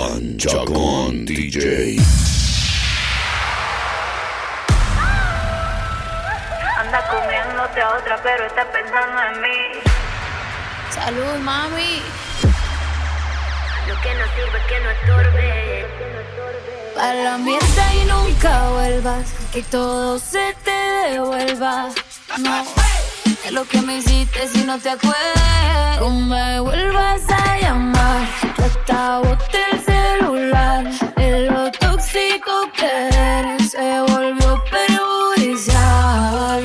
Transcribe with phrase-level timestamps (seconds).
[0.00, 1.98] Chacón, Chacón DJ.
[6.78, 9.58] Anda comiéndote a otra, pero está pensando en mí.
[10.90, 12.02] Salud, mami.
[13.88, 15.86] Lo que no sirve que no estorbe.
[16.94, 21.90] Para la mierda y nunca vuelvas, que todo se te devuelva.
[22.38, 22.64] No,
[23.44, 26.00] de lo que me hiciste si no te acuerdas.
[26.00, 28.26] No me vuelvas a llamar,
[28.56, 29.18] que hasta
[30.10, 30.84] celular.
[31.16, 32.94] De lo tóxico que
[33.64, 36.64] se volvió perjudicial.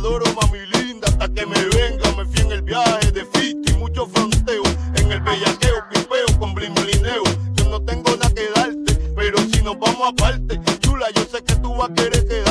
[0.00, 2.10] adoro, mami linda, hasta que me venga.
[2.16, 4.62] Me fui en el viaje de fiesta y mucho fronteo.
[4.96, 7.24] En el bellaqueo, pipeo con blimblineo.
[7.54, 11.54] Yo no tengo nada que darte, pero si nos vamos aparte, chula, yo sé que
[11.56, 12.49] tú vas a querer quedar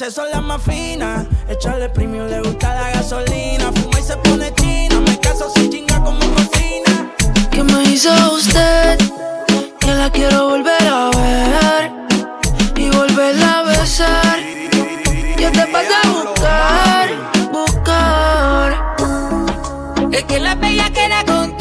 [0.00, 1.24] veces son las más finas.
[1.48, 3.70] Echarle premium le gusta la gasolina.
[3.72, 5.00] Fuma y se pone china.
[5.00, 7.12] Me caso sin chinga como cocina.
[7.52, 8.98] ¿Qué me hizo usted?
[9.78, 11.92] Que la quiero volver a ver.
[12.76, 14.40] Y volverla a besar.
[15.38, 17.08] Yo te pasé a buscar.
[17.52, 18.96] Buscar.
[20.10, 21.53] Es que la bella queda con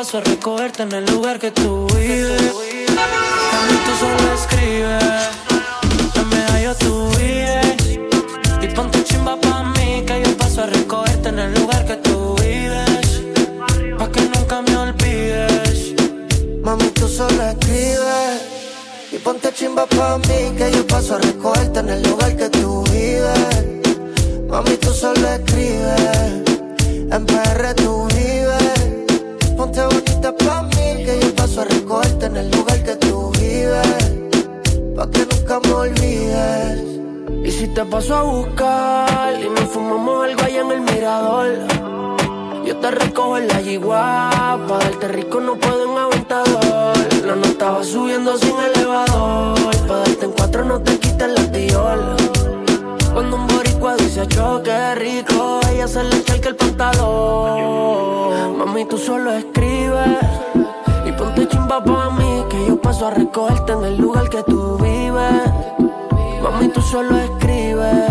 [0.00, 2.40] paso a recogerte en el lugar que tú vives.
[2.40, 5.04] A mí tú solo escribes,
[6.14, 7.98] la medalla tú vives.
[8.62, 12.34] Y ponte chimba pa' mí, que yo paso a recogerte en el lugar que tú
[12.36, 13.20] vives.
[13.98, 15.92] Pa' que nunca me olvides.
[16.62, 18.40] Mami, tú solo escribes.
[19.12, 22.84] Y ponte chimba pa' mí, que yo paso a recogerte en el lugar que tú
[22.84, 23.64] vives.
[24.48, 26.30] Mami, tú solo escribes.
[27.14, 28.59] En PR tú vives
[29.72, 34.10] te volviste pa' mí, que yo paso a recogerte en el lugar que tú vives,
[34.96, 36.80] pa' que nunca me olvides.
[37.44, 41.46] Y si te paso a buscar y nos fumamos algo allá en el mirador,
[42.66, 46.96] yo te recojo en la yigua, pa' darte rico no puedo en aventador.
[47.26, 52.16] La no estaba subiendo sin elevador, pa' darte en cuatro no te quitas la tiola.
[53.12, 53.59] Cuando un
[54.28, 58.58] choque rico, ella se le echa el que el pantalón.
[58.58, 60.18] Mami, tú solo escribes
[61.06, 64.76] y ponte chimba pa' mí, que yo paso a recogerte en el lugar que tú
[64.78, 65.42] vives.
[66.42, 68.10] Mami, tú solo escribes,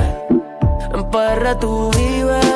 [0.93, 2.55] en PR tú vives.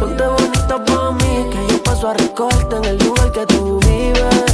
[0.00, 4.53] Ponte bonita pa' mí, que yo paso a recogerte en el lugar que tú vives.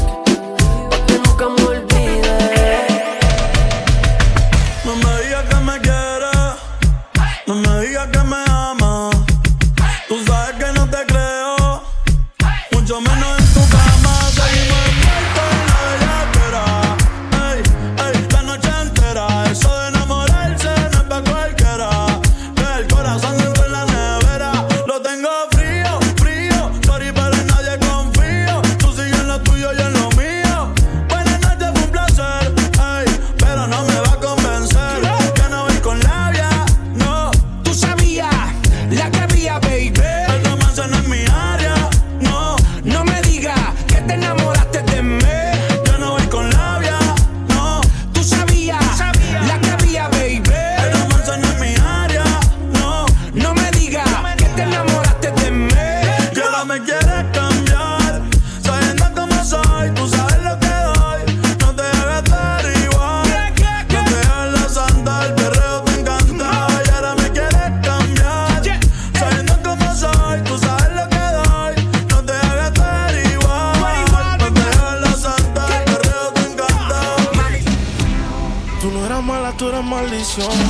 [80.30, 80.69] pasión.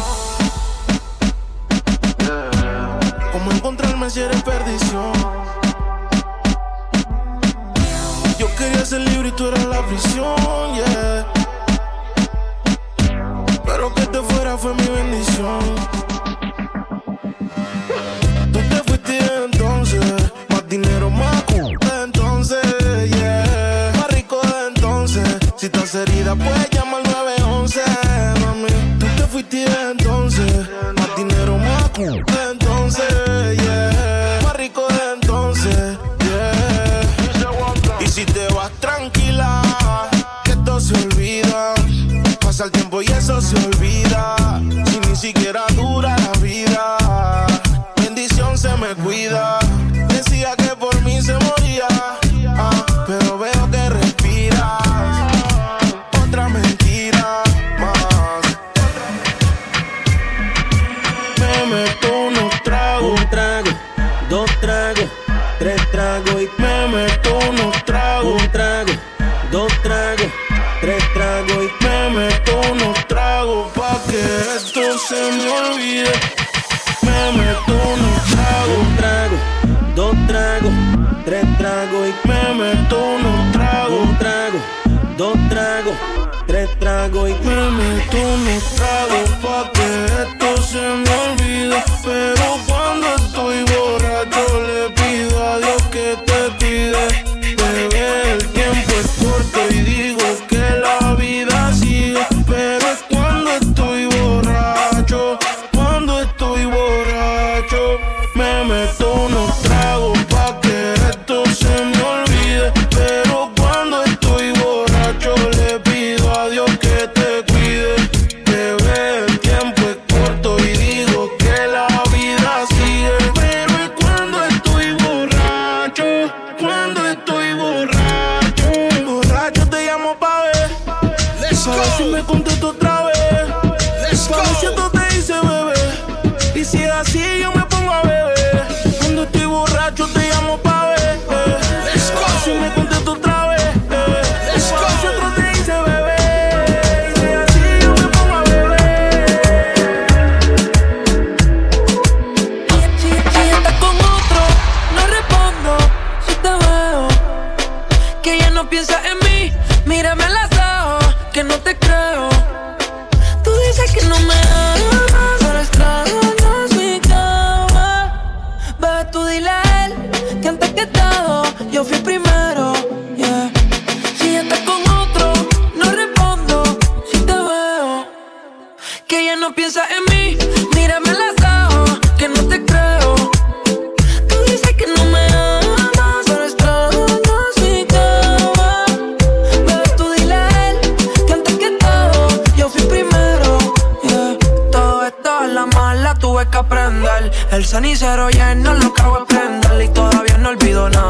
[197.50, 201.09] El cenicero ya no lo cago en prenderle y todavía no olvido nada.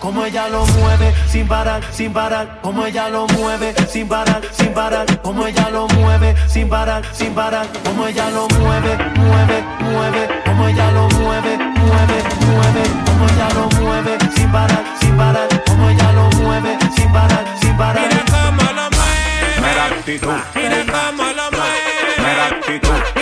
[0.00, 4.72] como ella lo mueve sin parar, sin parar, como ella lo mueve sin parar, sin
[4.72, 10.28] parar, como ella lo mueve sin parar, sin parar, como ella lo mueve, mueve, mueve,
[10.44, 15.88] como ella lo mueve, mueve, mueve, como ella lo mueve sin parar, sin parar, como
[15.90, 18.06] ella lo mueve sin parar, sin parar.
[18.08, 19.60] Mira cómo lo mueve.
[19.60, 20.32] Mira actitud.
[20.54, 22.14] Mira cómo lo mueve.
[22.18, 23.17] Mira actitud.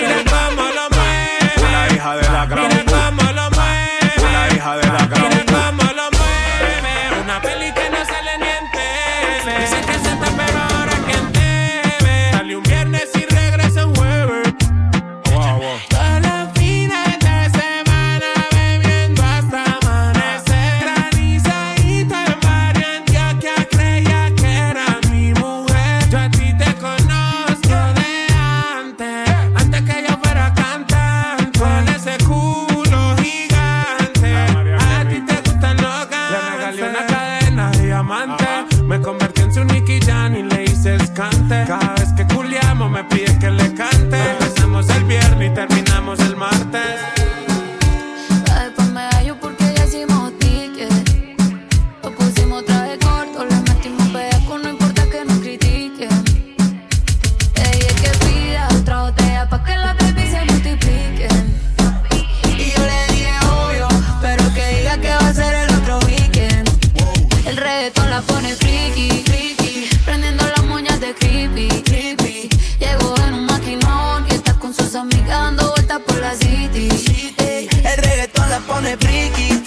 [76.00, 76.90] por la city.
[76.90, 77.68] city.
[77.84, 79.65] El reggaetón la pone friki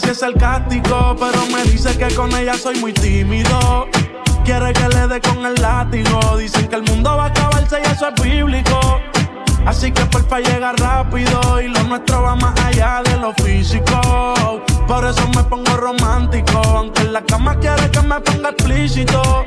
[0.00, 3.88] si es sarcástico, pero me dice que con ella soy muy tímido.
[4.44, 6.36] Quiere que le dé con el látigo.
[6.36, 9.00] Dicen que el mundo va a acabarse y eso es bíblico.
[9.66, 14.00] Así que porfa llega rápido y lo nuestro va más allá de lo físico.
[14.86, 19.44] Por eso me pongo romántico, aunque en la cama quiere que me ponga explícito.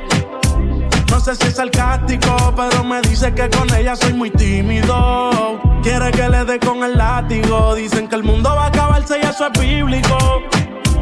[1.12, 5.60] No sé si es sarcástico, pero me dice que con ella soy muy tímido.
[5.82, 7.74] Quiere que le dé con el látigo.
[7.74, 10.16] Dicen que el mundo va a acabarse y eso es bíblico.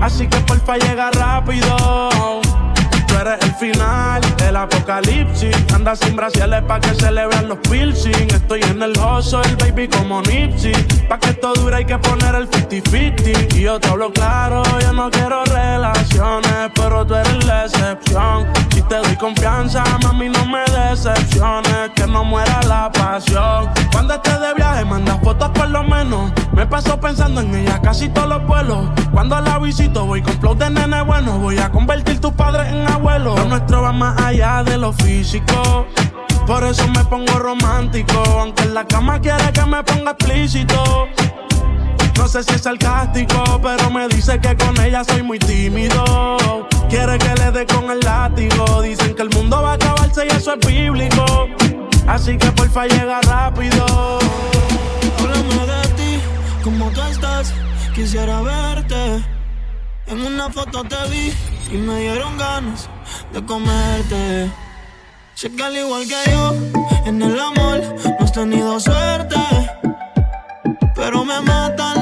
[0.00, 2.40] Así que porfa llega rápido
[3.20, 5.54] eres el final, el apocalipsis.
[5.74, 8.28] Anda sin brasiles pa' que se los piercing.
[8.30, 10.72] Estoy en el hustle, baby, como Nipsey.
[11.08, 13.54] Pa' que esto dure hay que poner el 50-50.
[13.54, 18.46] Y yo te hablo claro, yo no quiero relaciones, pero tú eres la excepción.
[18.74, 21.90] Si te doy confianza, mami, no me decepciones.
[21.94, 23.68] Que no muera la pasión.
[23.92, 26.32] Cuando estés de viaje, manda fotos por lo menos.
[26.52, 28.88] Me paso pensando en ella casi todos los vuelos.
[29.12, 31.38] Cuando la visito, voy con flow de nene bueno.
[31.38, 32.84] Voy a convertir tus padres en
[33.18, 35.86] Lo nuestro va más allá de lo físico.
[36.46, 38.22] Por eso me pongo romántico.
[38.38, 41.08] Aunque en la cama quiere que me ponga explícito.
[42.16, 46.68] No sé si es sarcástico, pero me dice que con ella soy muy tímido.
[46.88, 48.82] Quiere que le dé con el látigo.
[48.82, 51.48] Dicen que el mundo va a acabarse y eso es bíblico.
[52.06, 54.18] Así que porfa llega rápido.
[55.18, 56.20] Háblame de ti,
[56.62, 57.52] cómo tú estás.
[57.94, 59.39] Quisiera verte.
[60.10, 61.32] En una foto te vi
[61.70, 62.88] y me dieron ganas
[63.32, 64.50] de comerte.
[65.34, 66.52] Sé que al igual que yo,
[67.06, 69.36] en el amor no has tenido suerte.
[70.96, 71.99] Pero me matan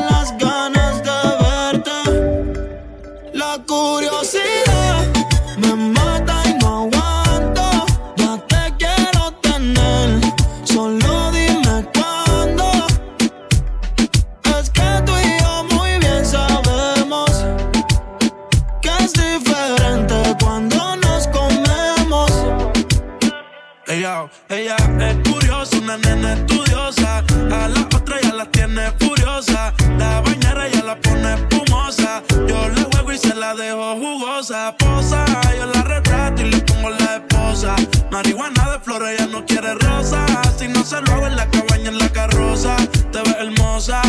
[34.48, 35.26] Posa,
[35.58, 37.76] yo la retrato y le pongo la esposa.
[38.10, 40.24] Marihuana de flores, ella no quiere rosa.
[40.58, 42.74] Si no se lo hago en la cabaña, en la carroza.
[43.12, 44.00] Te ves hermosa,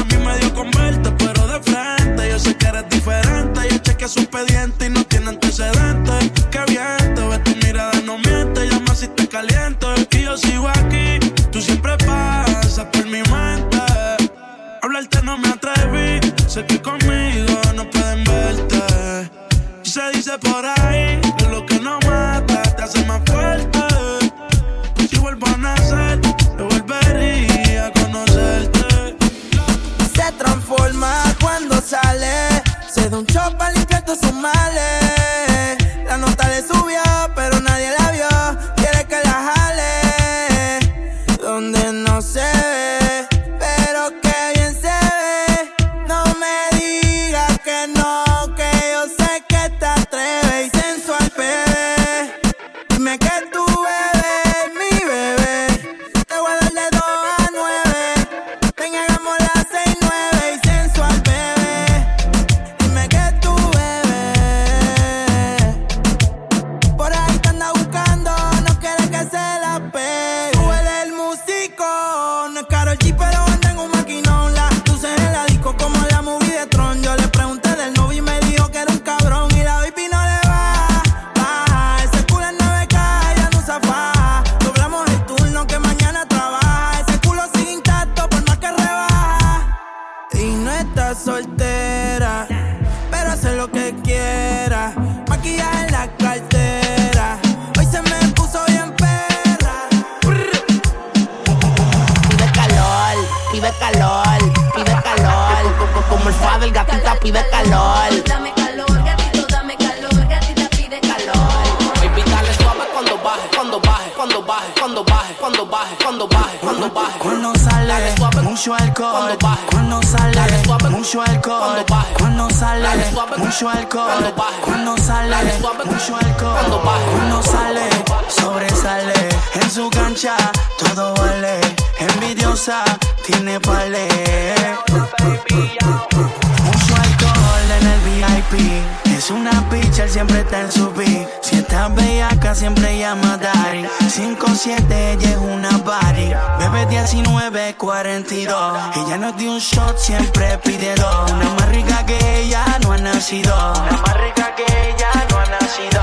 [136.23, 139.09] Mucho alcohol en el VIP.
[139.17, 139.59] Es una
[139.99, 141.27] él siempre está en su beat.
[141.41, 143.85] Si está bellaca, siempre llama Dari.
[144.07, 146.31] 5-7, ella es una body.
[146.57, 148.95] Bebe 19, 42.
[148.95, 151.31] Ella nos dio un shot, siempre pide dos.
[151.31, 153.53] Una más rica que ella no ha nacido.
[153.53, 156.01] Una más rica que ella no ha nacido.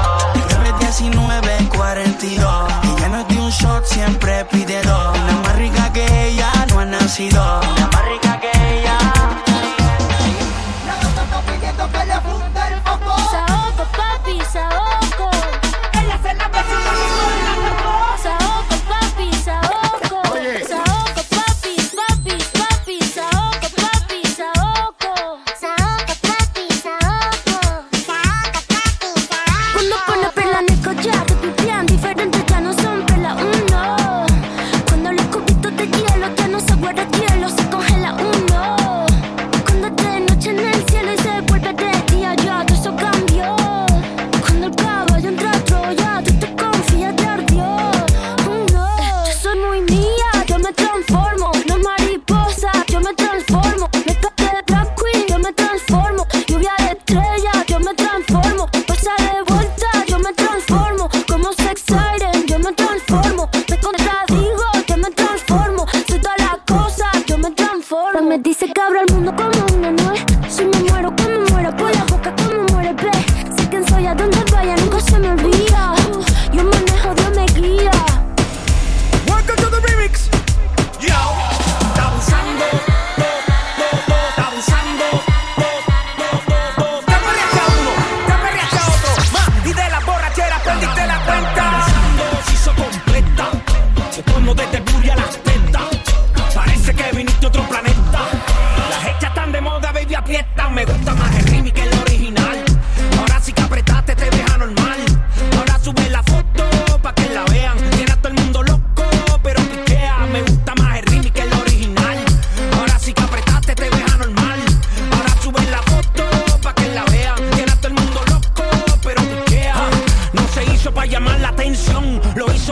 [0.62, 2.72] Bebe 19, 42.
[2.98, 5.18] Ella nos dio un shot, siempre pide dos.
[5.18, 7.60] Una más rica que ella no ha nacido.
[7.60, 8.65] Una más rica que ella.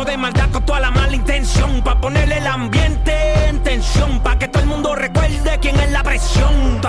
[0.04, 1.80] De maldad con toda la mala intención.
[1.82, 4.20] Pa' ponerle el ambiente en tensión.
[4.20, 6.80] Pa' que todo el mundo recuerde quién es la presión.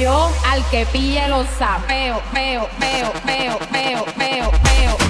[0.00, 5.05] yo al que pille los sapeo, peo, peo, peo, peo, peo, peo, peo.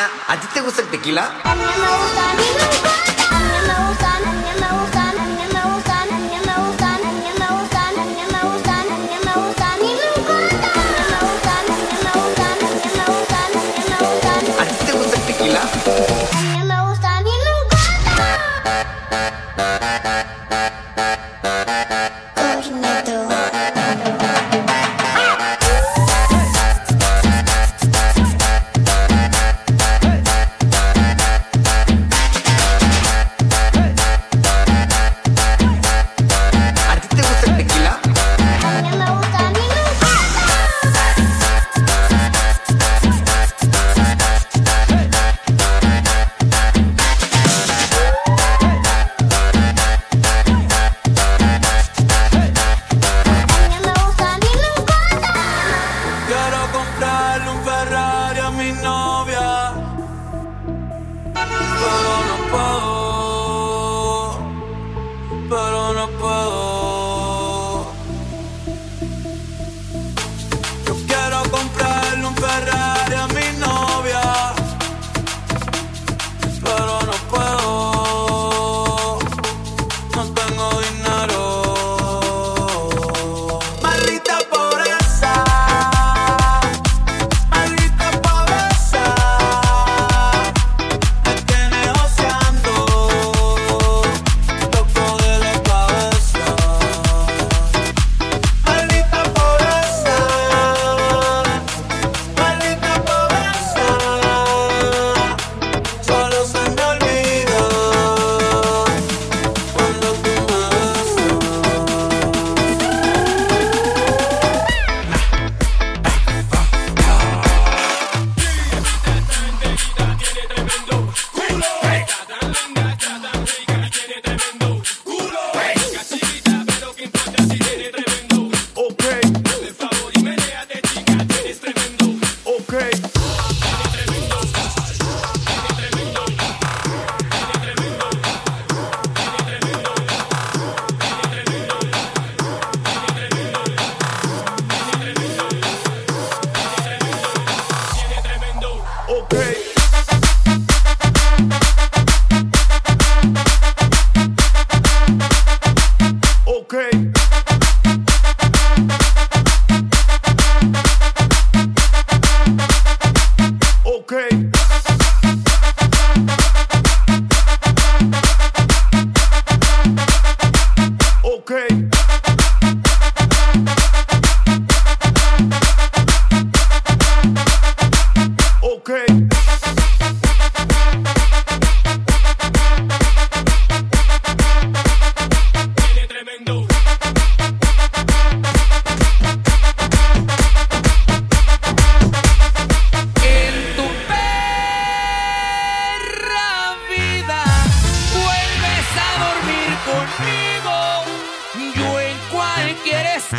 [0.00, 1.30] ¿A ti te gusta el tequila?
[1.44, 3.01] A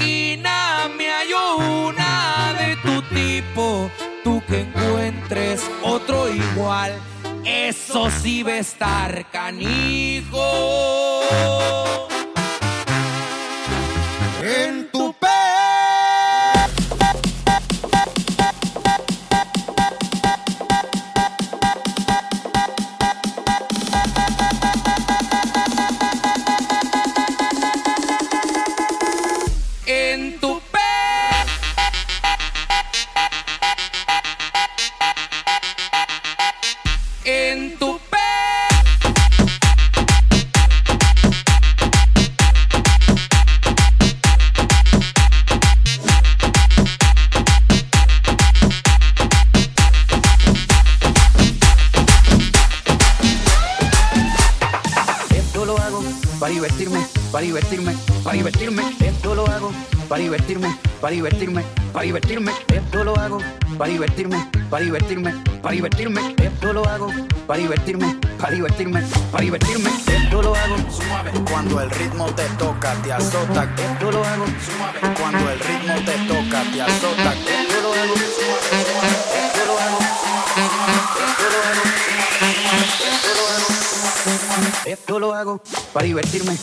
[0.03, 3.89] esquina me hallo una de tu tipo.
[4.23, 6.93] Tú que encuentres otro igual,
[7.45, 10.39] eso sí va a estar canijo.
[61.13, 62.51] Divertirme, para divertirme, para divertirme.
[62.73, 63.39] Esto lo hago
[63.77, 66.35] para divertirme, para divertirme, para divertirme.
[66.41, 67.11] Esto lo hago
[67.47, 69.89] para divertirme, para divertirme, para divertirme.
[70.07, 71.31] Esto lo hago suave.
[71.49, 73.67] Cuando el ritmo te toca, te azota.
[73.77, 75.15] Esto lo hago suave.
[75.19, 77.33] Cuando el ritmo te toca, te azota.
[77.33, 78.13] Esto lo hago.
[79.43, 79.99] Esto lo hago
[81.15, 81.81] Esto lo hago
[83.11, 85.61] Esto lo hago Esto lo hago
[85.93, 86.57] para divertirme.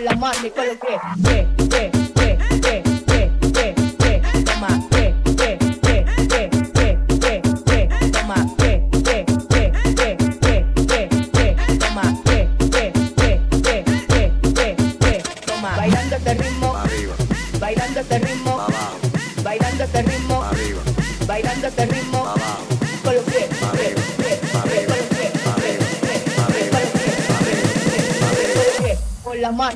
[0.00, 0.76] la mano y con los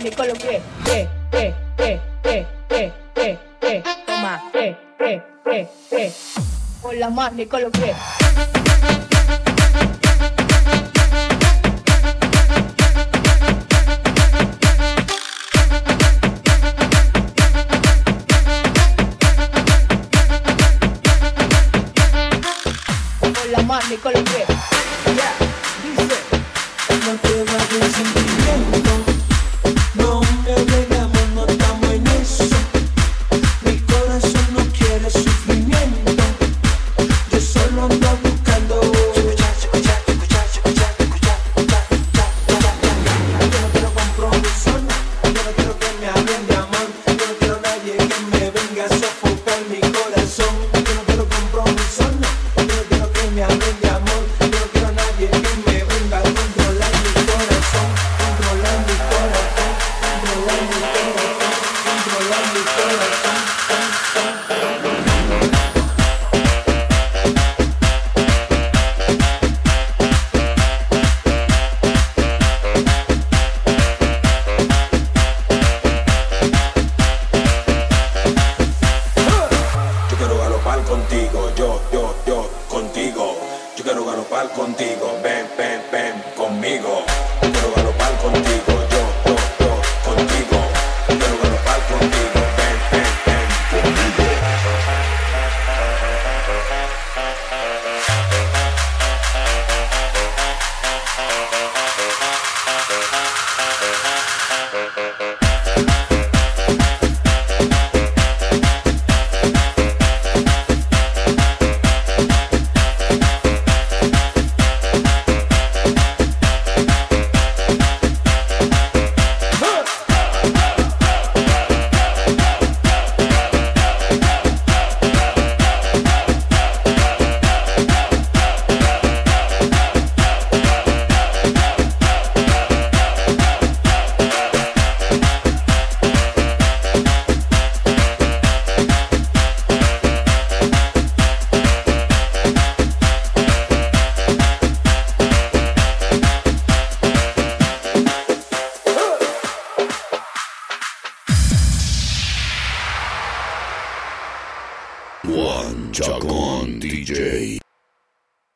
[0.04, 0.60] me coloqué.
[0.90, 3.82] Eh eh, eh, eh, eh, eh, eh, eh.
[4.06, 6.12] Toma, eh, eh, eh, eh.
[6.82, 7.94] Con las manos me coloqué.
[24.04, 24.53] Me.